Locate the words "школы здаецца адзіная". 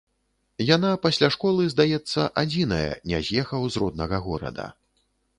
1.35-2.91